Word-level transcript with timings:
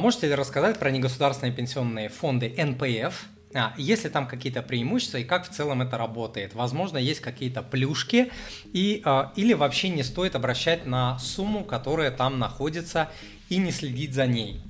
Можете 0.00 0.28
ли 0.28 0.36
рассказать 0.36 0.78
про 0.78 0.92
негосударственные 0.92 1.52
пенсионные 1.52 2.08
фонды 2.08 2.54
НПФ? 2.56 3.26
А, 3.52 3.74
есть 3.76 4.04
ли 4.04 4.10
там 4.10 4.28
какие-то 4.28 4.62
преимущества 4.62 5.18
и 5.18 5.24
как 5.24 5.44
в 5.44 5.52
целом 5.52 5.82
это 5.82 5.98
работает? 5.98 6.54
Возможно, 6.54 6.98
есть 6.98 7.18
какие-то 7.18 7.62
плюшки 7.62 8.30
и, 8.72 9.02
а, 9.04 9.32
или 9.34 9.54
вообще 9.54 9.88
не 9.88 10.04
стоит 10.04 10.36
обращать 10.36 10.86
на 10.86 11.18
сумму, 11.18 11.64
которая 11.64 12.12
там 12.12 12.38
находится 12.38 13.10
и 13.48 13.56
не 13.56 13.72
следить 13.72 14.14
за 14.14 14.28
ней. 14.28 14.60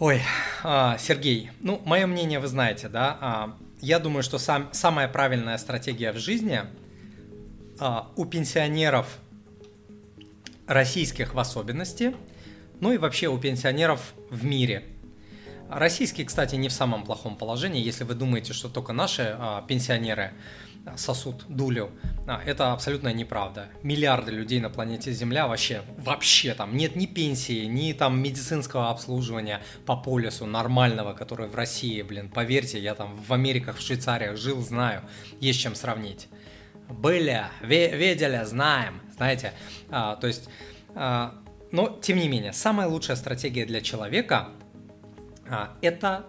Ой, 0.00 0.20
а, 0.64 0.98
Сергей, 0.98 1.52
ну, 1.60 1.80
мое 1.84 2.08
мнение 2.08 2.40
вы 2.40 2.48
знаете, 2.48 2.88
да? 2.88 3.18
А, 3.20 3.56
я 3.80 4.00
думаю, 4.00 4.24
что 4.24 4.38
сам, 4.38 4.68
самая 4.72 5.06
правильная 5.06 5.58
стратегия 5.58 6.10
в 6.10 6.18
жизни 6.18 6.62
а, 7.78 8.10
у 8.16 8.24
пенсионеров 8.24 9.06
российских 10.66 11.34
в 11.34 11.38
особенности– 11.38 12.16
ну 12.82 12.92
и 12.92 12.98
вообще 12.98 13.28
у 13.28 13.38
пенсионеров 13.38 14.12
в 14.28 14.44
мире. 14.44 14.82
Российские, 15.70 16.26
кстати, 16.26 16.56
не 16.56 16.68
в 16.68 16.72
самом 16.72 17.04
плохом 17.04 17.36
положении, 17.36 17.80
если 17.80 18.02
вы 18.02 18.14
думаете, 18.14 18.52
что 18.52 18.68
только 18.68 18.92
наши 18.92 19.36
а, 19.38 19.62
пенсионеры 19.62 20.32
сосут 20.96 21.44
дулю. 21.48 21.92
А, 22.26 22.42
это 22.44 22.72
абсолютно 22.72 23.12
неправда. 23.12 23.68
Миллиарды 23.84 24.32
людей 24.32 24.58
на 24.58 24.68
планете 24.68 25.12
Земля 25.12 25.46
вообще, 25.46 25.82
вообще 25.96 26.54
там 26.54 26.76
нет 26.76 26.96
ни 26.96 27.06
пенсии, 27.06 27.66
ни 27.66 27.92
там 27.92 28.20
медицинского 28.20 28.90
обслуживания 28.90 29.62
по 29.86 29.96
полюсу 29.96 30.44
нормального, 30.44 31.14
которое 31.14 31.48
в 31.48 31.54
России, 31.54 32.02
блин, 32.02 32.30
поверьте, 32.30 32.80
я 32.80 32.96
там 32.96 33.16
в 33.16 33.32
Америках, 33.32 33.76
в 33.76 33.80
Швейцариях 33.80 34.36
жил, 34.36 34.60
знаю, 34.60 35.02
есть 35.38 35.60
чем 35.60 35.76
сравнить. 35.76 36.26
Были, 36.88 37.44
видели, 37.62 38.42
знаем, 38.44 39.00
знаете, 39.14 39.52
а, 39.88 40.16
то 40.16 40.26
есть 40.26 40.48
а, 40.96 41.41
но, 41.72 41.98
тем 42.02 42.18
не 42.18 42.28
менее, 42.28 42.52
самая 42.52 42.86
лучшая 42.86 43.16
стратегия 43.16 43.64
для 43.64 43.80
человека 43.80 44.50
а, 45.48 45.76
это 45.80 46.26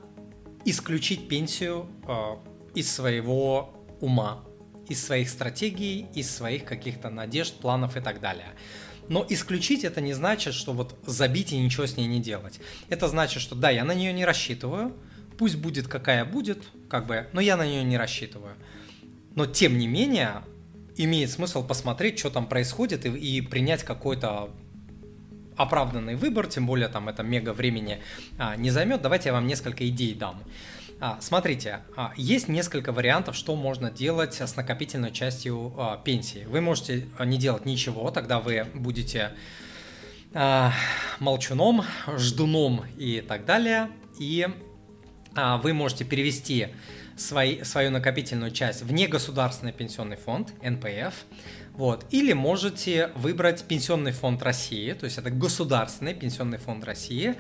исключить 0.65 1.27
пенсию 1.27 1.87
а, 2.07 2.39
из 2.73 2.89
своего 2.91 3.73
ума, 3.99 4.43
из 4.87 5.05
своих 5.05 5.29
стратегий, 5.29 6.07
из 6.15 6.33
своих 6.33 6.63
каких-то 6.63 7.09
надежд, 7.09 7.55
планов 7.55 7.97
и 7.97 7.99
так 7.99 8.21
далее. 8.21 8.47
Но 9.09 9.25
исключить 9.29 9.83
это 9.83 9.99
не 9.99 10.13
значит, 10.13 10.53
что 10.53 10.71
вот 10.71 10.97
забить 11.05 11.51
и 11.51 11.57
ничего 11.57 11.85
с 11.85 11.97
ней 11.97 12.07
не 12.07 12.21
делать. 12.21 12.61
Это 12.87 13.09
значит, 13.09 13.41
что 13.41 13.53
да, 13.53 13.69
я 13.69 13.83
на 13.83 13.93
нее 13.93 14.13
не 14.13 14.23
рассчитываю, 14.23 14.95
пусть 15.37 15.57
будет 15.57 15.89
какая 15.89 16.23
будет, 16.23 16.63
как 16.89 17.05
бы, 17.05 17.27
но 17.33 17.41
я 17.41 17.57
на 17.57 17.67
нее 17.67 17.83
не 17.83 17.97
рассчитываю. 17.97 18.55
Но 19.35 19.45
тем 19.45 19.77
не 19.77 19.87
менее, 19.87 20.43
имеет 20.95 21.31
смысл 21.31 21.67
посмотреть, 21.67 22.19
что 22.19 22.29
там 22.29 22.47
происходит, 22.47 23.05
и, 23.05 23.09
и 23.09 23.41
принять 23.41 23.83
какой-то 23.83 24.51
оправданный 25.57 26.15
выбор, 26.15 26.47
тем 26.47 26.65
более 26.65 26.87
там 26.87 27.09
это 27.09 27.23
мега 27.23 27.53
времени 27.53 27.99
а, 28.37 28.55
не 28.55 28.69
займет. 28.69 29.01
Давайте 29.01 29.29
я 29.29 29.33
вам 29.33 29.47
несколько 29.47 29.87
идей 29.87 30.13
дам. 30.13 30.43
А, 30.99 31.17
смотрите, 31.19 31.79
а, 31.97 32.13
есть 32.15 32.47
несколько 32.47 32.91
вариантов, 32.91 33.35
что 33.35 33.55
можно 33.55 33.91
делать 33.91 34.39
с 34.39 34.55
накопительной 34.55 35.11
частью 35.11 35.73
а, 35.77 35.97
пенсии. 35.97 36.45
Вы 36.45 36.61
можете 36.61 37.07
не 37.19 37.37
делать 37.37 37.65
ничего, 37.65 38.09
тогда 38.11 38.39
вы 38.39 38.67
будете 38.73 39.31
а, 40.33 40.71
молчуном, 41.19 41.83
ждуном 42.17 42.85
и 42.97 43.21
так 43.21 43.45
далее. 43.45 43.89
И 44.19 44.47
а, 45.35 45.57
вы 45.57 45.73
можете 45.73 46.05
перевести 46.05 46.69
свои, 47.15 47.63
свою 47.63 47.91
накопительную 47.91 48.51
часть 48.51 48.83
в 48.83 48.91
негосударственный 48.91 49.73
пенсионный 49.73 50.17
фонд, 50.17 50.53
НПФ, 50.63 51.13
вот. 51.73 52.05
Или 52.11 52.33
можете 52.33 53.09
выбрать 53.15 53.63
Пенсионный 53.63 54.11
фонд 54.11 54.43
России, 54.43 54.93
то 54.93 55.05
есть 55.05 55.17
это 55.17 55.31
государственный 55.31 56.13
Пенсионный 56.13 56.59
фонд 56.59 56.83
России. 56.83 57.35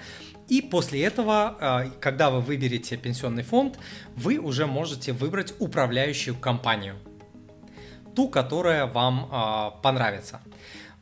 И 0.49 0.61
после 0.61 1.03
этого, 1.03 1.57
а, 1.59 1.89
когда 2.01 2.29
вы 2.29 2.41
выберете 2.41 2.97
пенсионный 2.97 3.43
фонд, 3.43 3.79
вы 4.15 4.39
уже 4.39 4.65
можете 4.65 5.13
выбрать 5.13 5.53
управляющую 5.59 6.35
компанию. 6.35 6.95
Ту, 8.15 8.27
которая 8.27 8.85
вам 8.87 9.29
а, 9.31 9.69
понравится. 9.69 10.41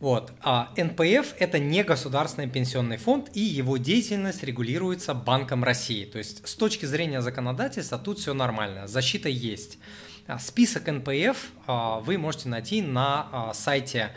Вот. 0.01 0.34
А 0.41 0.73
НПФ– 0.75 1.35
это 1.39 1.59
не 1.59 1.84
государственный 1.84 2.50
пенсионный 2.50 2.97
фонд, 2.97 3.29
и 3.35 3.39
его 3.39 3.78
деятельность 3.78 4.44
регулируется 4.44 5.13
Банком 5.13 5.63
России. 5.63 6.06
То 6.06 6.17
есть 6.17 6.45
с 6.47 6.56
точки 6.56 6.85
зрения 6.85 7.22
законодательства 7.22 8.00
тут 8.00 8.17
все 8.17 8.34
нормально, 8.34 8.88
защита 8.88 9.29
есть. 9.29 9.78
А, 10.25 10.39
список 10.39 10.88
НПФ 10.88 11.38
а, 11.67 12.00
вы 12.00 12.17
можете 12.17 12.50
найти 12.50 12.81
на 12.81 13.28
а, 13.31 13.53
сайте 13.53 14.16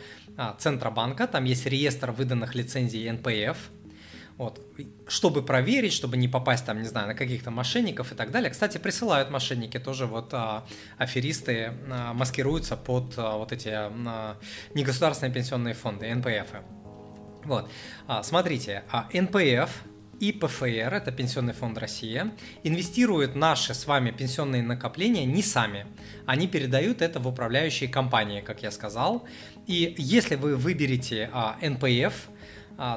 Центробанка. 0.57 1.27
Там 1.27 1.45
есть 1.45 1.65
реестр 1.67 2.11
выданных 2.11 2.55
лицензий 2.55 3.09
НПФ. 3.09 3.57
Вот. 4.37 4.59
Чтобы 5.07 5.43
проверить, 5.43 5.93
чтобы 5.93 6.17
не 6.17 6.27
попасть 6.27 6.65
там, 6.65 6.81
не 6.81 6.87
знаю, 6.87 7.07
на 7.07 7.13
каких-то 7.13 7.51
мошенников 7.51 8.11
и 8.11 8.15
так 8.15 8.31
далее. 8.31 8.49
Кстати, 8.49 8.77
присылают 8.77 9.29
мошенники 9.29 9.79
тоже, 9.79 10.07
вот 10.07 10.33
а, 10.33 10.65
аферисты 10.97 11.71
а, 11.89 12.13
маскируются 12.13 12.75
под 12.75 13.13
а, 13.17 13.37
вот 13.37 13.53
эти 13.53 13.69
а, 13.71 14.37
негосударственные 14.73 15.33
пенсионные 15.33 15.73
фонды, 15.73 16.13
НПФ. 16.13 16.49
Вот. 17.45 17.69
А, 18.07 18.23
смотрите, 18.23 18.83
а, 18.91 19.07
НПФ 19.13 19.69
и 20.19 20.31
ПФР, 20.31 20.93
это 20.93 21.11
Пенсионный 21.11 21.53
фонд 21.53 21.77
России, 21.77 22.23
инвестируют 22.63 23.35
наши 23.35 23.73
с 23.73 23.85
вами 23.85 24.11
пенсионные 24.11 24.63
накопления 24.63 25.25
не 25.25 25.43
сами. 25.43 25.85
Они 26.25 26.47
передают 26.47 27.01
это 27.01 27.19
в 27.19 27.27
управляющие 27.27 27.89
компании, 27.89 28.41
как 28.41 28.63
я 28.63 28.71
сказал. 28.71 29.25
И 29.67 29.93
если 29.97 30.35
вы 30.35 30.55
выберете 30.55 31.29
а, 31.33 31.57
НПФ, 31.61 32.29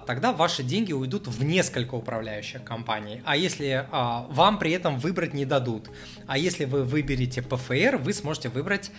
тогда 0.06 0.32
ваши 0.32 0.62
деньги 0.62 0.92
уйдут 0.92 1.28
в 1.28 1.44
несколько 1.44 1.94
управляющих 1.94 2.64
компаний. 2.64 3.22
А 3.24 3.36
если 3.36 3.86
а, 3.90 4.26
вам 4.30 4.58
при 4.58 4.72
этом 4.72 4.98
выбрать 4.98 5.34
не 5.34 5.44
дадут, 5.44 5.90
а 6.26 6.36
если 6.36 6.64
вы 6.64 6.84
выберете 6.84 7.42
ПФР, 7.42 7.98
вы 7.98 8.12
сможете 8.12 8.48
выбрать 8.48 8.90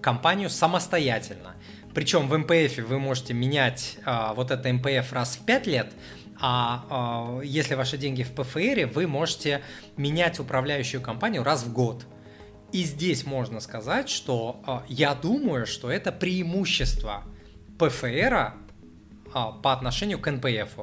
компанию 0.00 0.50
самостоятельно. 0.50 1.56
Причем 1.94 2.28
в 2.28 2.38
МПФ 2.38 2.78
вы 2.88 2.98
можете 2.98 3.34
менять 3.34 3.98
а, 4.04 4.34
вот 4.34 4.50
это 4.50 4.72
МПФ 4.72 5.12
раз 5.12 5.36
в 5.36 5.44
5 5.44 5.66
лет, 5.66 5.92
а 6.40 7.38
э, 7.42 7.46
если 7.46 7.74
ваши 7.74 7.98
деньги 7.98 8.22
в 8.22 8.32
ПФР, 8.32 8.90
вы 8.94 9.06
можете 9.06 9.60
менять 9.96 10.40
управляющую 10.40 11.02
компанию 11.02 11.44
раз 11.44 11.64
в 11.64 11.72
год. 11.72 12.06
И 12.72 12.84
здесь 12.84 13.26
можно 13.26 13.60
сказать, 13.60 14.08
что 14.08 14.62
э, 14.66 14.80
я 14.88 15.14
думаю, 15.14 15.66
что 15.66 15.90
это 15.90 16.12
преимущество 16.12 17.24
ПФР 17.78 18.54
э, 19.34 19.62
по 19.62 19.72
отношению 19.72 20.18
к 20.18 20.30
НПФ. 20.30 20.74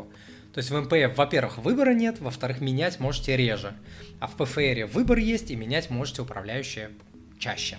То 0.53 0.59
есть 0.59 0.71
в 0.71 0.79
НПФ, 0.79 1.15
во-первых, 1.17 1.59
выбора 1.59 1.93
нет, 1.93 2.19
во-вторых, 2.19 2.61
менять 2.61 2.99
можете 2.99 3.37
реже. 3.37 3.75
А 4.19 4.27
в 4.27 4.35
ПФР 4.35 4.89
выбор 4.91 5.17
есть 5.19 5.51
и 5.51 5.55
менять 5.55 5.89
можете 5.89 6.23
управляющие 6.23 6.89
чаще. 7.37 7.77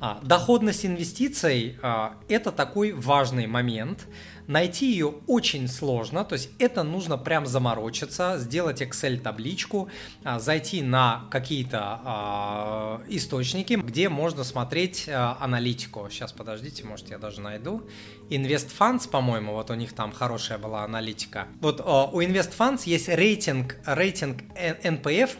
А, 0.00 0.20
доходность 0.22 0.86
инвестиций 0.86 1.76
а,– 1.82 2.16
это 2.28 2.52
такой 2.52 2.92
важный 2.92 3.46
момент. 3.46 4.06
Найти 4.50 4.90
ее 4.90 5.14
очень 5.28 5.68
сложно, 5.68 6.24
то 6.24 6.32
есть 6.32 6.50
это 6.58 6.82
нужно 6.82 7.16
прям 7.16 7.46
заморочиться, 7.46 8.36
сделать 8.36 8.82
Excel-табличку, 8.82 9.88
а, 10.24 10.40
зайти 10.40 10.82
на 10.82 11.28
какие-то 11.30 13.00
источники, 13.06 13.74
где 13.74 14.08
можно 14.08 14.42
смотреть 14.42 15.08
аналитику. 15.08 16.08
Сейчас, 16.10 16.32
подождите, 16.32 16.84
может 16.84 17.10
я 17.10 17.18
даже 17.18 17.40
найду. 17.40 17.88
InvestFunds, 18.28 19.08
по-моему, 19.08 19.52
вот 19.52 19.70
у 19.70 19.74
них 19.74 19.92
там 19.92 20.10
хорошая 20.10 20.58
была 20.58 20.82
аналитика. 20.82 21.46
Вот 21.60 21.78
у 21.80 22.20
InvestFunds 22.20 22.82
есть 22.86 23.08
рейтинг, 23.08 23.76
рейтинг 23.86 24.42
NPF 24.56 25.30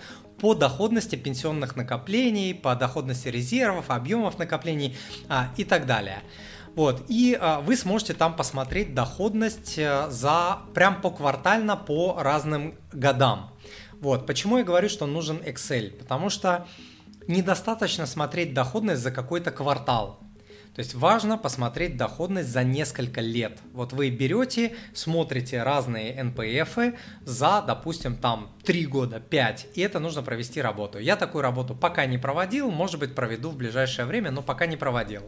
по 0.40 0.54
доходности 0.54 1.16
пенсионных 1.16 1.74
накоплений, 1.74 2.54
по 2.54 2.76
доходности 2.76 3.26
резервов, 3.26 3.90
объемов 3.90 4.38
накоплений 4.38 4.96
а, 5.28 5.52
и 5.56 5.64
так 5.64 5.86
далее. 5.86 6.22
Вот, 6.74 7.04
и 7.08 7.36
а, 7.40 7.60
вы 7.60 7.76
сможете 7.76 8.14
там 8.14 8.36
посмотреть 8.36 8.94
доходность 8.94 9.78
а, 9.78 10.08
за 10.10 10.60
прям 10.74 11.00
по 11.00 11.10
квартально 11.10 11.76
по 11.76 12.22
разным 12.22 12.78
годам. 12.92 13.50
Вот, 14.00 14.26
почему 14.26 14.58
я 14.58 14.64
говорю, 14.64 14.88
что 14.88 15.06
нужен 15.06 15.38
Excel? 15.38 15.90
Потому 15.90 16.30
что 16.30 16.66
недостаточно 17.26 18.06
смотреть 18.06 18.54
доходность 18.54 19.02
за 19.02 19.10
какой-то 19.10 19.50
квартал. 19.50 20.20
То 20.74 20.78
есть 20.78 20.94
важно 20.94 21.36
посмотреть 21.36 21.96
доходность 21.96 22.48
за 22.48 22.62
несколько 22.62 23.20
лет. 23.20 23.58
Вот 23.72 23.92
вы 23.92 24.08
берете, 24.10 24.76
смотрите 24.94 25.62
разные 25.62 26.22
НПФ 26.22 26.96
за, 27.24 27.62
допустим, 27.66 28.16
там 28.16 28.56
3 28.64 28.86
года, 28.86 29.18
5, 29.18 29.66
и 29.74 29.80
это 29.80 29.98
нужно 29.98 30.22
провести 30.22 30.62
работу. 30.62 30.98
Я 30.98 31.16
такую 31.16 31.42
работу 31.42 31.74
пока 31.74 32.06
не 32.06 32.18
проводил, 32.18 32.70
может 32.70 33.00
быть, 33.00 33.16
проведу 33.16 33.50
в 33.50 33.56
ближайшее 33.56 34.06
время, 34.06 34.30
но 34.30 34.42
пока 34.42 34.66
не 34.66 34.76
проводил. 34.76 35.22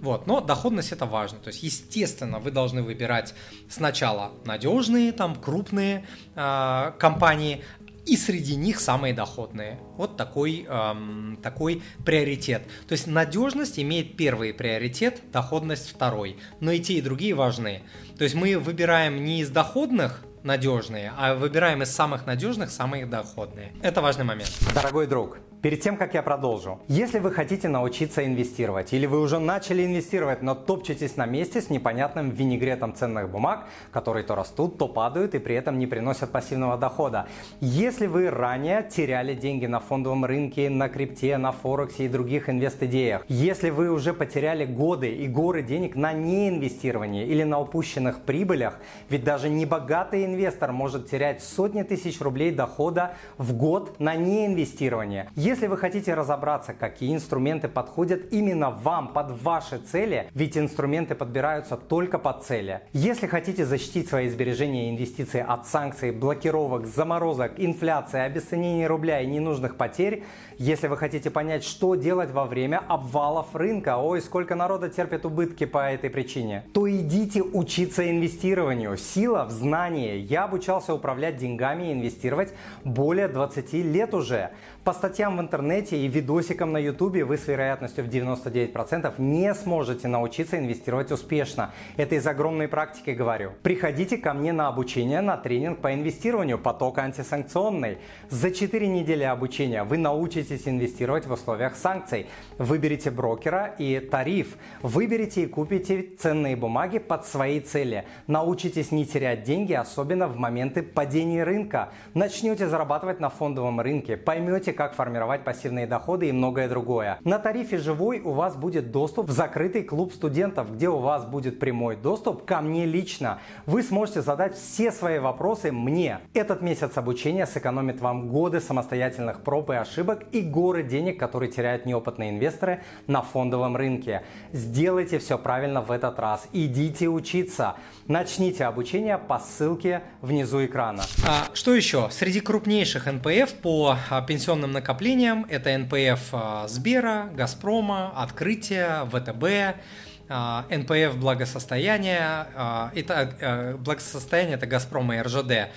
Вот, 0.00 0.26
но 0.26 0.40
доходность 0.40 0.92
это 0.92 1.06
важно. 1.06 1.38
То 1.38 1.48
есть, 1.48 1.62
естественно, 1.62 2.38
вы 2.38 2.50
должны 2.50 2.82
выбирать 2.82 3.34
сначала 3.68 4.32
надежные, 4.44 5.12
там, 5.12 5.34
крупные 5.36 6.06
э, 6.34 6.92
компании, 6.98 7.62
и 8.06 8.16
среди 8.16 8.54
них 8.54 8.78
самые 8.78 9.12
доходные. 9.12 9.80
Вот 9.96 10.16
такой, 10.16 10.64
эм, 10.68 11.38
такой 11.42 11.82
приоритет. 12.04 12.62
То 12.86 12.92
есть 12.92 13.08
надежность 13.08 13.78
имеет 13.80 14.16
первый 14.16 14.54
приоритет, 14.54 15.20
доходность 15.32 15.90
второй. 15.90 16.38
Но 16.60 16.70
и 16.70 16.78
те, 16.78 16.94
и 16.94 17.00
другие 17.00 17.34
важны. 17.34 17.82
То 18.16 18.24
есть 18.24 18.36
мы 18.36 18.58
выбираем 18.58 19.24
не 19.24 19.40
из 19.40 19.50
доходных 19.50 20.22
надежные, 20.44 21.12
а 21.18 21.34
выбираем 21.34 21.82
из 21.82 21.90
самых 21.90 22.24
надежных 22.26 22.70
самые 22.70 23.04
доходные. 23.04 23.72
Это 23.82 24.00
важный 24.00 24.24
момент. 24.24 24.52
Дорогой 24.72 25.08
друг, 25.08 25.38
Перед 25.66 25.80
тем, 25.80 25.96
как 25.96 26.14
я 26.14 26.22
продолжу, 26.22 26.78
если 26.86 27.18
вы 27.18 27.32
хотите 27.32 27.66
научиться 27.66 28.24
инвестировать 28.24 28.92
или 28.92 29.04
вы 29.04 29.20
уже 29.20 29.40
начали 29.40 29.84
инвестировать, 29.84 30.40
но 30.40 30.54
топчетесь 30.54 31.16
на 31.16 31.26
месте 31.26 31.60
с 31.60 31.70
непонятным 31.70 32.30
винегретом 32.30 32.94
ценных 32.94 33.28
бумаг, 33.28 33.66
которые 33.90 34.22
то 34.22 34.36
растут, 34.36 34.78
то 34.78 34.86
падают 34.86 35.34
и 35.34 35.40
при 35.40 35.56
этом 35.56 35.80
не 35.80 35.88
приносят 35.88 36.30
пассивного 36.30 36.76
дохода. 36.76 37.26
Если 37.60 38.06
вы 38.06 38.30
ранее 38.30 38.88
теряли 38.88 39.34
деньги 39.34 39.66
на 39.66 39.80
фондовом 39.80 40.24
рынке, 40.24 40.70
на 40.70 40.88
крипте, 40.88 41.36
на 41.36 41.50
Форексе 41.50 42.04
и 42.04 42.08
других 42.08 42.48
инвест-идеях, 42.48 43.24
если 43.26 43.70
вы 43.70 43.90
уже 43.90 44.14
потеряли 44.14 44.66
годы 44.66 45.10
и 45.10 45.26
горы 45.26 45.64
денег 45.64 45.96
на 45.96 46.12
неинвестирование 46.12 47.26
или 47.26 47.42
на 47.42 47.58
упущенных 47.58 48.20
прибылях, 48.20 48.78
ведь 49.10 49.24
даже 49.24 49.48
небогатый 49.48 50.26
инвестор 50.26 50.70
может 50.70 51.10
терять 51.10 51.42
сотни 51.42 51.82
тысяч 51.82 52.20
рублей 52.20 52.52
дохода 52.52 53.16
в 53.36 53.52
год 53.52 53.98
на 53.98 54.14
неинвестирование. 54.14 55.28
Если 55.34 55.55
вы 55.64 55.78
хотите 55.78 56.12
разобраться, 56.12 56.74
какие 56.74 57.14
инструменты 57.14 57.68
подходят 57.68 58.30
именно 58.30 58.70
вам, 58.70 59.14
под 59.14 59.42
ваши 59.42 59.78
цели, 59.78 60.28
ведь 60.34 60.58
инструменты 60.58 61.14
подбираются 61.14 61.78
только 61.78 62.18
под 62.18 62.44
цели. 62.44 62.82
Если 62.92 63.26
хотите 63.26 63.64
защитить 63.64 64.10
свои 64.10 64.28
сбережения 64.28 64.88
и 64.88 64.90
инвестиции 64.90 65.42
от 65.46 65.66
санкций, 65.66 66.10
блокировок, 66.10 66.86
заморозок, 66.86 67.52
инфляции, 67.56 68.20
обесценения 68.20 68.86
рубля 68.86 69.22
и 69.22 69.26
ненужных 69.26 69.76
потерь, 69.76 70.24
если 70.58 70.88
вы 70.88 70.96
хотите 70.96 71.30
понять, 71.30 71.64
что 71.64 71.94
делать 71.94 72.30
во 72.30 72.44
время 72.44 72.82
обвалов 72.86 73.54
рынка, 73.54 73.96
ой, 73.96 74.20
сколько 74.20 74.54
народа 74.54 74.88
терпит 74.88 75.24
убытки 75.24 75.64
по 75.64 75.90
этой 75.90 76.10
причине, 76.10 76.64
то 76.72 76.90
идите 76.90 77.42
учиться 77.42 78.10
инвестированию. 78.10 78.96
Сила 78.96 79.44
в 79.44 79.50
знании. 79.50 80.16
Я 80.16 80.44
обучался 80.44 80.92
управлять 80.92 81.36
деньгами 81.36 81.90
и 81.90 81.92
инвестировать 81.92 82.52
более 82.84 83.28
20 83.28 83.72
лет 83.74 84.14
уже. 84.14 84.50
По 84.84 84.92
статьям 84.92 85.36
в 85.36 85.40
интернете 85.46 85.96
и 85.96 86.08
видосикам 86.08 86.72
на 86.72 86.78
ютубе 86.78 87.24
вы 87.24 87.38
с 87.38 87.46
вероятностью 87.46 88.04
в 88.04 88.08
99% 88.08 89.14
не 89.18 89.54
сможете 89.54 90.08
научиться 90.08 90.58
инвестировать 90.58 91.12
успешно. 91.12 91.72
Это 91.96 92.16
из 92.16 92.26
огромной 92.26 92.66
практики 92.66 93.10
говорю. 93.10 93.52
Приходите 93.62 94.18
ко 94.18 94.34
мне 94.34 94.52
на 94.52 94.66
обучение 94.66 95.20
на 95.20 95.36
тренинг 95.36 95.78
по 95.78 95.94
инвестированию 95.94 96.58
поток 96.58 96.98
антисанкционный. 96.98 97.98
За 98.28 98.50
4 98.50 98.88
недели 98.88 99.22
обучения 99.22 99.84
вы 99.84 99.98
научитесь 99.98 100.66
инвестировать 100.66 101.26
в 101.26 101.32
условиях 101.32 101.76
санкций. 101.76 102.26
Выберите 102.58 103.12
брокера 103.12 103.72
и 103.78 104.00
тариф. 104.00 104.56
Выберите 104.82 105.44
и 105.44 105.46
купите 105.46 106.02
ценные 106.18 106.56
бумаги 106.56 106.98
под 106.98 107.24
свои 107.24 107.60
цели. 107.60 108.04
Научитесь 108.26 108.90
не 108.90 109.06
терять 109.06 109.44
деньги, 109.44 109.74
особенно 109.74 110.26
в 110.26 110.36
моменты 110.36 110.82
падения 110.82 111.44
рынка. 111.44 111.90
Начнете 112.14 112.66
зарабатывать 112.66 113.20
на 113.20 113.30
фондовом 113.30 113.80
рынке. 113.80 114.16
Поймете, 114.16 114.72
как 114.72 114.94
формировать 114.94 115.25
пассивные 115.44 115.86
доходы 115.86 116.28
и 116.28 116.32
многое 116.32 116.68
другое. 116.68 117.18
На 117.24 117.38
тарифе 117.38 117.78
«Живой» 117.78 118.20
у 118.20 118.32
вас 118.32 118.56
будет 118.56 118.90
доступ 118.90 119.28
в 119.28 119.32
закрытый 119.32 119.82
клуб 119.82 120.12
студентов, 120.12 120.74
где 120.74 120.88
у 120.88 120.98
вас 120.98 121.24
будет 121.24 121.58
прямой 121.58 121.96
доступ 121.96 122.44
ко 122.44 122.60
мне 122.60 122.86
лично. 122.86 123.40
Вы 123.66 123.82
сможете 123.82 124.22
задать 124.22 124.56
все 124.56 124.92
свои 124.92 125.18
вопросы 125.18 125.72
мне. 125.72 126.20
Этот 126.34 126.62
месяц 126.62 126.96
обучения 126.96 127.46
сэкономит 127.46 128.00
вам 128.00 128.28
годы 128.28 128.60
самостоятельных 128.60 129.42
проб 129.42 129.70
и 129.70 129.74
ошибок 129.74 130.24
и 130.32 130.42
горы 130.42 130.82
денег, 130.82 131.18
которые 131.18 131.50
теряют 131.50 131.86
неопытные 131.86 132.30
инвесторы 132.30 132.82
на 133.06 133.22
фондовом 133.22 133.76
рынке. 133.76 134.22
Сделайте 134.52 135.18
все 135.18 135.38
правильно 135.38 135.82
в 135.82 135.90
этот 135.90 136.18
раз. 136.18 136.46
Идите 136.52 137.08
учиться. 137.08 137.74
Начните 138.06 138.64
обучение 138.64 139.18
по 139.18 139.38
ссылке 139.38 140.02
внизу 140.20 140.64
экрана. 140.64 141.02
А, 141.26 141.54
что 141.54 141.74
еще? 141.74 142.08
Среди 142.10 142.40
крупнейших 142.40 143.06
НПФ 143.06 143.54
по 143.62 143.96
а, 144.10 144.22
пенсионным 144.22 144.72
накоплениям 144.72 145.15
это 145.24 145.76
НПФ 145.78 146.28
а, 146.32 146.68
Сбера, 146.68 147.30
Газпрома, 147.34 148.12
Открытия, 148.14 149.04
ВТБ, 149.06 149.80
а, 150.28 150.66
НПФ 150.70 151.16
благосостояния, 151.16 152.48
а, 152.54 152.92
это 152.94 153.76
благосостояние 153.78 154.56
это 154.56 154.66
Газпрома 154.66 155.16
и 155.16 155.20
РЖД 155.20 155.70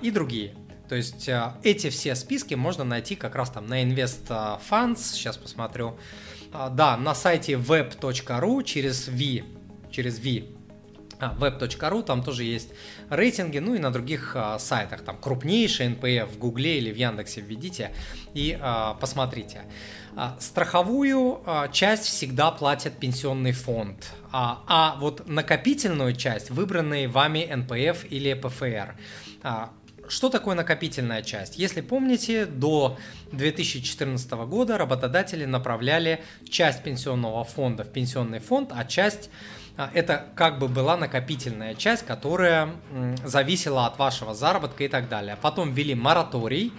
и 0.00 0.10
другие. 0.10 0.54
То 0.88 0.94
есть 0.94 1.28
эти 1.62 1.90
все 1.90 2.14
списки 2.14 2.54
можно 2.54 2.84
найти 2.84 3.16
как 3.16 3.34
раз 3.34 3.50
там 3.50 3.66
на 3.66 3.82
Invest 3.82 4.28
Funds, 4.70 4.98
сейчас 5.12 5.36
посмотрю. 5.36 5.98
Да, 6.52 6.96
на 6.96 7.14
сайте 7.14 7.54
web.ru 7.54 8.62
через 8.62 9.08
V, 9.08 9.42
через 9.90 10.20
V 10.20 10.53
web.ru, 11.38 12.02
там 12.02 12.22
тоже 12.22 12.44
есть 12.44 12.70
рейтинги, 13.10 13.58
ну 13.58 13.74
и 13.74 13.78
на 13.78 13.90
других 13.90 14.32
а, 14.36 14.58
сайтах, 14.58 15.02
там 15.02 15.16
крупнейший 15.18 15.88
NPF 15.88 16.26
в 16.26 16.38
Гугле 16.38 16.78
или 16.78 16.92
в 16.92 16.96
Яндексе 16.96 17.40
введите 17.40 17.92
и 18.34 18.58
а, 18.60 18.94
посмотрите. 18.94 19.62
А, 20.16 20.36
страховую 20.40 21.40
а, 21.46 21.68
часть 21.68 22.04
всегда 22.04 22.50
платит 22.50 22.98
пенсионный 22.98 23.52
фонд, 23.52 24.12
а, 24.30 24.62
а 24.66 24.96
вот 25.00 25.28
накопительную 25.28 26.14
часть 26.14 26.50
выбранные 26.50 27.08
вами 27.08 27.48
NPF 27.50 28.06
или 28.08 28.34
ПФР. 28.34 28.96
А, 29.42 29.70
что 30.08 30.28
такое 30.28 30.54
накопительная 30.54 31.22
часть? 31.22 31.58
Если 31.58 31.80
помните, 31.80 32.46
до 32.46 32.98
2014 33.32 34.30
года 34.46 34.76
работодатели 34.78 35.44
направляли 35.44 36.22
часть 36.48 36.82
пенсионного 36.82 37.44
фонда 37.44 37.84
в 37.84 37.88
пенсионный 37.92 38.38
фонд, 38.38 38.70
а 38.72 38.84
часть 38.84 39.30
а, 39.30 39.63
это 39.76 40.26
как 40.36 40.58
бы 40.58 40.68
была 40.68 40.96
накопительная 40.96 41.74
часть, 41.74 42.06
которая 42.06 42.70
зависела 43.24 43.86
от 43.86 43.98
вашего 43.98 44.34
заработка 44.34 44.84
и 44.84 44.88
так 44.88 45.08
далее. 45.08 45.36
Потом 45.40 45.72
ввели 45.72 45.94
мораторий, 45.94 46.72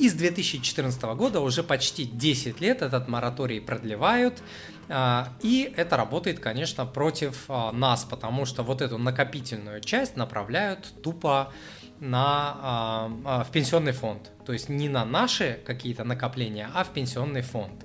и 0.00 0.08
с 0.08 0.14
2014 0.14 1.02
года 1.14 1.40
уже 1.40 1.62
почти 1.62 2.06
10 2.06 2.60
лет 2.62 2.80
этот 2.80 3.06
мораторий 3.06 3.60
продлевают, 3.60 4.42
а, 4.88 5.28
и 5.42 5.72
это 5.76 5.98
работает, 5.98 6.40
конечно, 6.40 6.86
против 6.86 7.44
а, 7.48 7.70
нас, 7.70 8.04
потому 8.04 8.46
что 8.46 8.62
вот 8.62 8.80
эту 8.80 8.96
накопительную 8.96 9.82
часть 9.82 10.16
направляют 10.16 10.90
тупо 11.02 11.52
на, 12.00 13.10
в 13.44 13.48
пенсионный 13.52 13.92
фонд. 13.92 14.30
То 14.46 14.54
есть 14.54 14.70
не 14.70 14.88
на 14.88 15.04
наши 15.04 15.60
какие-то 15.66 16.02
накопления, 16.02 16.70
а 16.74 16.82
в 16.82 16.88
пенсионный 16.88 17.42
фонд. 17.42 17.84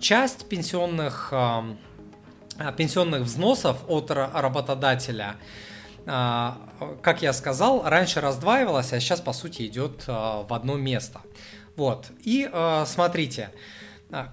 Часть 0.00 0.48
пенсионных 0.48 1.32
пенсионных 2.76 3.22
взносов 3.22 3.78
от 3.88 4.10
работодателя, 4.10 5.36
э, 6.06 6.50
как 7.02 7.22
я 7.22 7.32
сказал, 7.32 7.82
раньше 7.84 8.20
раздваивалась, 8.20 8.92
а 8.92 9.00
сейчас, 9.00 9.20
по 9.20 9.32
сути, 9.32 9.66
идет 9.66 10.04
э, 10.06 10.12
в 10.12 10.46
одно 10.50 10.76
место. 10.76 11.20
Вот. 11.76 12.10
И 12.24 12.50
смотрите, 12.84 13.50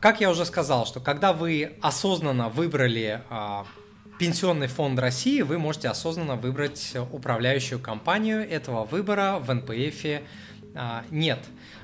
как 0.02 0.20
я 0.20 0.30
уже 0.30 0.44
сказал, 0.46 0.86
что 0.86 1.00
когда 1.00 1.32
вы 1.32 1.78
осознанно 1.82 2.50
выбрали 2.50 3.22
Пенсионный 4.20 4.68
фонд 4.68 5.00
России, 5.00 5.44
вы 5.44 5.58
можете 5.58 5.88
осознанно 5.88 6.36
выбрать 6.36 6.98
управляющую 7.12 7.80
компанию. 7.80 8.50
Этого 8.50 8.84
выбора 8.84 9.38
в 9.40 9.54
НПФ 9.54 10.22
нет. 11.12 11.40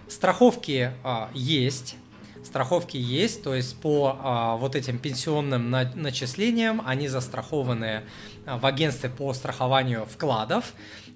Страховки 0.09 0.91
есть, 1.33 1.95
страховки 2.43 2.97
есть, 2.97 3.43
то 3.43 3.55
есть 3.55 3.75
по 3.77 4.17
а, 4.19 4.55
вот 4.57 4.75
этим 4.75 4.99
пенсионным 4.99 5.69
на, 5.69 5.91
начислениям 5.95 6.81
они 6.85 7.07
застрахованы 7.07 8.03
а, 8.45 8.57
в 8.57 8.65
агентстве 8.65 9.09
по 9.09 9.33
страхованию 9.33 10.05
вкладов. 10.05 10.73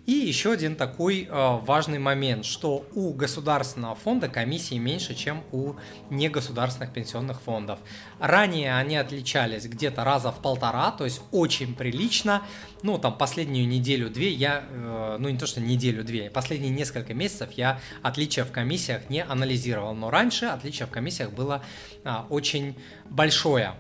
И 0.08 0.14
еще 0.14 0.54
один 0.54 0.78
такой 0.78 1.28
э, 1.30 1.60
важный 1.66 2.00
момент, 2.00 2.46
что 2.46 2.86
у 2.96 3.12
государственного 3.12 3.94
фонда 3.94 4.30
комиссии 4.30 4.76
меньше, 4.76 5.14
чем 5.14 5.44
у 5.52 5.74
негосударственных 6.10 6.94
пенсионных 6.94 7.42
фондов. 7.42 7.78
Ранее 8.18 8.74
они 8.78 8.96
отличались 8.96 9.66
где-то 9.66 10.06
раза 10.06 10.32
в 10.32 10.42
полтора, 10.42 10.92
то 10.92 11.04
есть 11.04 11.22
очень 11.34 11.76
прилично. 11.76 12.44
Ну, 12.84 12.98
там 12.98 13.18
последнюю 13.18 13.68
неделю-две 13.68 14.32
я, 14.32 14.64
э, 14.70 15.18
ну 15.20 15.28
не 15.28 15.38
то 15.38 15.46
что 15.46 15.60
неделю-две, 15.60 16.30
последние 16.30 16.72
несколько 16.72 17.14
месяцев 17.14 17.52
я 17.58 17.82
отличия 18.02 18.46
в 18.46 18.52
комиссиях 18.54 19.10
не 19.10 19.22
анализировал. 19.22 19.94
Но 19.94 20.10
раньше 20.10 20.46
отличие 20.46 20.88
в 20.88 20.90
комиссиях 20.90 21.32
было 21.32 21.62
э, 22.06 22.14
очень 22.30 22.78
большое. 23.10 23.74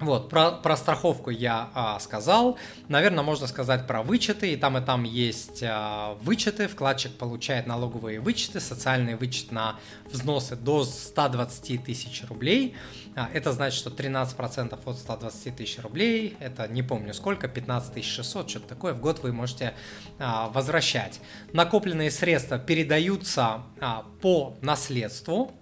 Вот, 0.00 0.30
про, 0.30 0.52
про 0.52 0.76
страховку 0.78 1.28
я 1.28 1.68
а, 1.74 2.00
сказал. 2.00 2.58
Наверное, 2.88 3.22
можно 3.22 3.46
сказать 3.46 3.86
про 3.86 4.02
вычеты. 4.02 4.52
И 4.54 4.56
там, 4.56 4.78
и 4.78 4.80
там 4.80 5.04
есть 5.04 5.62
а, 5.62 6.14
вычеты. 6.22 6.68
Вкладчик 6.68 7.12
получает 7.12 7.66
налоговые 7.66 8.18
вычеты, 8.20 8.60
социальный 8.60 9.14
вычет 9.14 9.52
на 9.52 9.78
взносы 10.10 10.56
до 10.56 10.84
120 10.84 11.84
тысяч 11.84 12.24
рублей. 12.28 12.74
А, 13.14 13.28
это 13.34 13.52
значит, 13.52 13.78
что 13.78 13.90
13% 13.90 14.78
от 14.84 14.98
120 14.98 15.56
тысяч 15.56 15.78
рублей, 15.80 16.36
это 16.40 16.66
не 16.66 16.82
помню 16.82 17.12
сколько, 17.12 17.48
15 17.48 18.02
600, 18.02 18.48
что-то 18.48 18.68
такое, 18.68 18.94
в 18.94 19.00
год 19.00 19.22
вы 19.22 19.32
можете 19.32 19.74
а, 20.18 20.48
возвращать. 20.48 21.20
Накопленные 21.52 22.10
средства 22.10 22.58
передаются 22.58 23.64
а, 23.80 24.06
по 24.22 24.56
наследству 24.62 25.59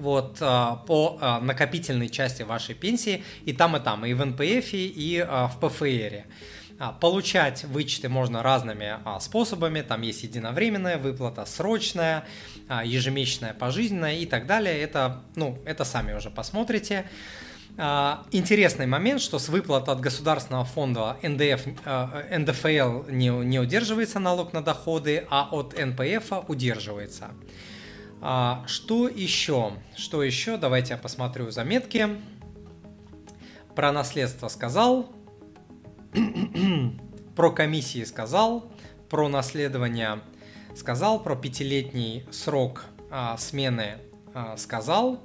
вот 0.00 0.38
а, 0.40 0.76
по 0.86 1.18
а, 1.20 1.40
накопительной 1.40 2.08
части 2.08 2.42
вашей 2.42 2.74
пенсии 2.74 3.22
и 3.44 3.52
там 3.52 3.76
и 3.76 3.80
там, 3.80 4.04
и 4.04 4.14
в 4.14 4.24
НПФ, 4.24 4.72
и 4.72 5.24
а, 5.26 5.48
в 5.48 5.60
ПФР. 5.60 6.24
А, 6.82 6.92
получать 6.92 7.64
вычеты 7.64 8.08
можно 8.08 8.42
разными 8.42 8.96
а, 9.04 9.20
способами. 9.20 9.82
Там 9.82 10.00
есть 10.00 10.22
единовременная 10.22 10.96
выплата, 10.96 11.44
срочная, 11.44 12.24
а, 12.68 12.82
ежемесячная, 12.86 13.52
пожизненная 13.52 14.16
и 14.16 14.24
так 14.24 14.46
далее. 14.46 14.80
Это, 14.80 15.22
ну, 15.36 15.58
это 15.66 15.84
сами 15.84 16.14
уже 16.14 16.30
посмотрите. 16.30 17.04
Интересный 18.32 18.86
момент, 18.86 19.20
что 19.22 19.38
с 19.38 19.48
выплат 19.48 19.88
от 19.88 20.00
государственного 20.00 20.64
фонда 20.64 21.16
НДФ, 21.22 21.66
НДФЛ 22.36 23.10
не, 23.10 23.28
не 23.28 23.58
удерживается 23.58 24.18
налог 24.18 24.52
на 24.52 24.60
доходы, 24.60 25.24
а 25.30 25.48
от 25.52 25.78
НПФ 25.78 26.48
удерживается. 26.48 27.30
Что 28.20 29.08
еще? 29.08 29.72
Что 29.96 30.22
еще? 30.22 30.56
Давайте 30.56 30.92
я 30.92 30.98
посмотрю 30.98 31.50
заметки. 31.50 32.08
Про 33.74 33.92
наследство 33.92 34.48
сказал. 34.48 35.10
про 37.36 37.50
комиссии 37.52 38.04
сказал, 38.04 38.70
про 39.08 39.28
наследование 39.28 40.20
сказал, 40.74 41.22
про 41.22 41.36
пятилетний 41.36 42.26
срок 42.30 42.84
а, 43.10 43.36
смены 43.38 43.98
а, 44.34 44.56
сказал. 44.56 45.20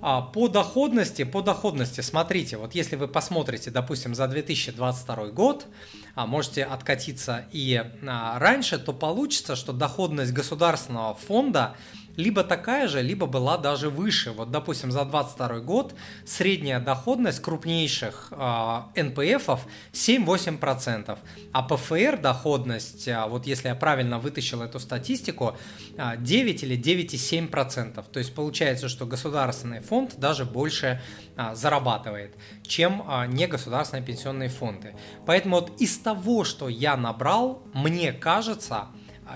А, 0.00 0.20
по 0.20 0.48
доходности, 0.48 1.24
по 1.24 1.40
доходности, 1.40 2.00
смотрите, 2.02 2.56
вот 2.56 2.74
если 2.74 2.96
вы 2.96 3.08
посмотрите, 3.08 3.70
допустим, 3.70 4.14
за 4.14 4.28
2022 4.28 5.28
год, 5.28 5.66
а 5.66 5.68
можете 6.16 6.64
откатиться 6.64 7.44
и 7.50 7.82
а, 8.06 8.38
раньше, 8.38 8.78
то 8.78 8.92
получится, 8.92 9.56
что 9.56 9.72
доходность 9.72 10.32
государственного 10.32 11.14
фонда 11.14 11.74
либо 12.16 12.44
такая 12.44 12.88
же, 12.88 13.02
либо 13.02 13.26
была 13.26 13.58
даже 13.58 13.90
выше. 13.90 14.32
Вот, 14.32 14.50
допустим, 14.50 14.90
за 14.90 15.04
2022 15.04 15.60
год 15.60 15.94
средняя 16.24 16.80
доходность 16.80 17.40
крупнейших 17.40 18.32
э, 18.32 19.02
НПФов 19.02 19.66
7-8%, 19.92 21.18
а 21.52 21.62
ПФР 21.62 22.18
доходность, 22.18 23.08
э, 23.08 23.24
вот 23.26 23.46
если 23.46 23.68
я 23.68 23.74
правильно 23.74 24.18
вытащил 24.18 24.62
эту 24.62 24.78
статистику, 24.78 25.56
э, 25.96 26.16
9 26.18 26.62
или 26.62 26.76
9,7%. 26.76 28.04
То 28.10 28.18
есть 28.18 28.34
получается, 28.34 28.88
что 28.88 29.06
государственный 29.06 29.80
фонд 29.80 30.14
даже 30.18 30.44
больше 30.44 31.00
э, 31.36 31.54
зарабатывает, 31.54 32.36
чем 32.62 33.02
э, 33.08 33.26
негосударственные 33.26 34.04
пенсионные 34.04 34.48
фонды. 34.48 34.94
Поэтому 35.26 35.56
вот 35.56 35.80
из 35.80 35.98
того, 35.98 36.44
что 36.44 36.68
я 36.68 36.96
набрал, 36.96 37.62
мне 37.72 38.12
кажется, 38.12 38.86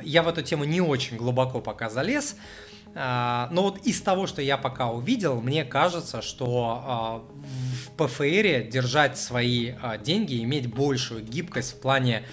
я 0.03 0.23
в 0.23 0.29
эту 0.29 0.43
тему 0.43 0.65
не 0.65 0.81
очень 0.81 1.17
глубоко 1.17 1.61
пока 1.61 1.89
залез, 1.91 2.37
а, 2.37 2.68
но 2.95 3.63
вот 3.63 3.79
из 3.87 4.01
того, 4.01 4.27
что 4.27 4.43
я 4.43 4.57
пока 4.57 4.91
увидел, 4.91 5.41
мне 5.41 5.65
кажется, 5.65 6.21
что 6.23 6.83
а, 6.85 7.23
в 7.37 7.91
ПФР 7.97 8.69
держать 8.69 9.19
свои 9.19 9.73
а, 9.81 9.99
деньги, 9.99 10.43
иметь 10.43 10.73
большую 10.73 11.23
гибкость 11.23 11.75
в 11.75 11.81
плане 11.81 12.25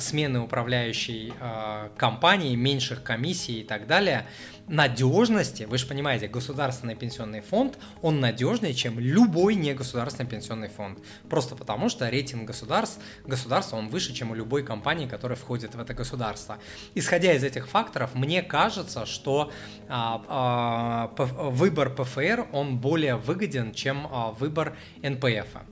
смены 0.00 0.40
управляющей 0.40 1.32
компании, 1.96 2.54
меньших 2.56 3.02
комиссий 3.02 3.60
и 3.60 3.64
так 3.64 3.86
далее– 3.86 4.26
надежности, 4.68 5.64
вы 5.64 5.78
же 5.78 5.86
понимаете, 5.86 6.28
государственный 6.28 6.94
пенсионный 6.94 7.40
фонд, 7.40 7.78
он 8.00 8.20
надежнее, 8.20 8.74
чем 8.74 8.98
любой 8.98 9.54
негосударственный 9.54 10.28
пенсионный 10.28 10.68
фонд. 10.68 10.98
Просто 11.28 11.56
потому, 11.56 11.88
что 11.88 12.08
рейтинг 12.08 12.46
государств, 12.46 13.00
государства, 13.26 13.76
он 13.76 13.88
выше, 13.88 14.14
чем 14.14 14.30
у 14.30 14.34
любой 14.34 14.64
компании, 14.64 15.06
которая 15.06 15.36
входит 15.36 15.74
в 15.74 15.80
это 15.80 15.94
государство. 15.94 16.58
Исходя 16.94 17.32
из 17.32 17.44
этих 17.44 17.68
факторов, 17.68 18.14
мне 18.14 18.42
кажется, 18.42 19.06
что 19.06 19.52
а, 19.88 20.22
а, 20.28 21.50
выбор 21.50 21.90
ПФР, 21.90 22.48
он 22.52 22.78
более 22.78 23.16
выгоден, 23.16 23.72
чем 23.72 24.06
а, 24.10 24.30
выбор 24.30 24.76
НПФ. 25.02 25.62